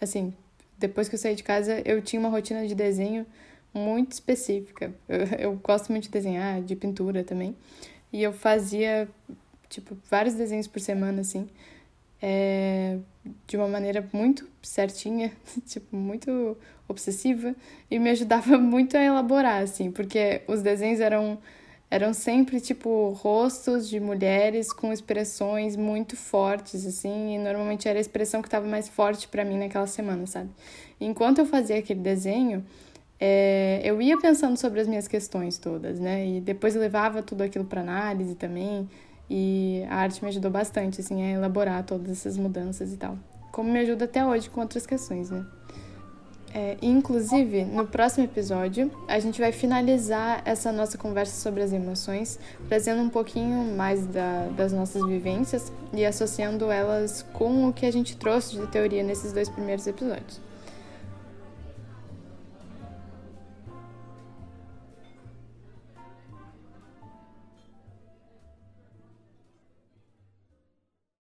assim, 0.00 0.32
depois 0.78 1.08
que 1.08 1.14
eu 1.14 1.18
saí 1.18 1.34
de 1.34 1.42
casa, 1.42 1.82
eu 1.84 2.00
tinha 2.00 2.18
uma 2.18 2.28
rotina 2.28 2.66
de 2.66 2.74
desenho 2.74 3.26
muito 3.74 4.12
específica. 4.12 4.92
Eu, 5.08 5.18
eu 5.38 5.60
gosto 5.62 5.90
muito 5.90 6.04
de 6.04 6.10
desenhar, 6.10 6.62
de 6.62 6.74
pintura 6.74 7.22
também. 7.22 7.54
E 8.12 8.22
eu 8.22 8.32
fazia, 8.32 9.08
tipo, 9.68 9.96
vários 10.10 10.34
desenhos 10.34 10.66
por 10.66 10.80
semana, 10.80 11.20
assim 11.20 11.48
é, 12.22 12.98
de 13.48 13.56
uma 13.56 13.66
maneira 13.66 14.08
muito 14.12 14.48
certinha, 14.62 15.32
tipo, 15.66 15.96
muito 15.96 16.56
obsessiva, 16.88 17.54
e 17.90 17.98
me 17.98 18.10
ajudava 18.10 18.56
muito 18.58 18.96
a 18.96 19.02
elaborar, 19.02 19.62
assim, 19.62 19.90
porque 19.90 20.42
os 20.46 20.62
desenhos 20.62 21.00
eram, 21.00 21.38
eram 21.90 22.14
sempre, 22.14 22.60
tipo, 22.60 23.10
rostos 23.10 23.88
de 23.88 23.98
mulheres 23.98 24.72
com 24.72 24.92
expressões 24.92 25.76
muito 25.76 26.16
fortes, 26.16 26.86
assim, 26.86 27.34
e 27.34 27.38
normalmente 27.38 27.88
era 27.88 27.98
a 27.98 28.00
expressão 28.00 28.40
que 28.40 28.48
estava 28.48 28.66
mais 28.68 28.88
forte 28.88 29.26
para 29.26 29.44
mim 29.44 29.58
naquela 29.58 29.88
semana, 29.88 30.24
sabe? 30.26 30.50
Enquanto 31.00 31.38
eu 31.38 31.46
fazia 31.46 31.78
aquele 31.78 32.00
desenho, 32.00 32.64
é, 33.18 33.80
eu 33.84 34.02
ia 34.02 34.18
pensando 34.18 34.56
sobre 34.56 34.80
as 34.80 34.88
minhas 34.88 35.06
questões 35.06 35.56
todas, 35.58 36.00
né? 36.00 36.26
E 36.26 36.40
depois 36.40 36.74
levava 36.74 37.22
tudo 37.22 37.42
aquilo 37.42 37.64
para 37.64 37.80
análise 37.80 38.34
também. 38.34 38.88
E 39.30 39.84
a 39.88 39.96
arte 39.96 40.22
me 40.22 40.28
ajudou 40.28 40.50
bastante, 40.50 41.00
assim, 41.00 41.22
a 41.22 41.30
elaborar 41.30 41.84
todas 41.84 42.10
essas 42.10 42.36
mudanças 42.36 42.92
e 42.92 42.96
tal. 42.96 43.16
Como 43.50 43.70
me 43.70 43.78
ajuda 43.78 44.04
até 44.04 44.24
hoje 44.24 44.50
com 44.50 44.60
outras 44.60 44.86
questões, 44.86 45.30
né? 45.30 45.44
É, 46.54 46.76
inclusive, 46.82 47.64
no 47.64 47.86
próximo 47.86 48.24
episódio, 48.24 48.90
a 49.08 49.18
gente 49.18 49.40
vai 49.40 49.52
finalizar 49.52 50.42
essa 50.44 50.70
nossa 50.70 50.98
conversa 50.98 51.40
sobre 51.40 51.62
as 51.62 51.72
emoções, 51.72 52.38
trazendo 52.68 53.00
um 53.00 53.08
pouquinho 53.08 53.74
mais 53.74 54.06
da, 54.06 54.48
das 54.48 54.70
nossas 54.70 55.02
vivências 55.06 55.72
e 55.94 56.04
associando 56.04 56.70
elas 56.70 57.24
com 57.32 57.68
o 57.68 57.72
que 57.72 57.86
a 57.86 57.90
gente 57.90 58.16
trouxe 58.18 58.56
de 58.56 58.66
teoria 58.66 59.02
nesses 59.02 59.32
dois 59.32 59.48
primeiros 59.48 59.86
episódios. 59.86 60.51